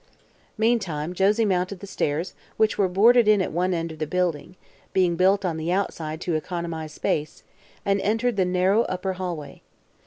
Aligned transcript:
Meantime 0.57 1.13
Josie 1.13 1.45
mounted 1.45 1.79
the 1.79 1.85
stairs, 1.85 2.33
which 2.57 2.75
were 2.75 2.87
boarded 2.87 3.27
in 3.27 3.39
at 3.39 3.51
one 3.51 3.71
end 3.71 3.91
of 3.91 3.99
the 3.99 4.07
building, 4.07 4.55
being 4.93 5.15
built 5.15 5.45
on 5.45 5.57
the 5.57 5.71
outside 5.71 6.19
to 6.21 6.33
economize 6.33 6.91
space, 6.93 7.43
and 7.85 8.01
entered 8.01 8.35
the 8.35 8.43
narrow 8.43 8.81
upper 8.85 9.13
hallway. 9.13 9.61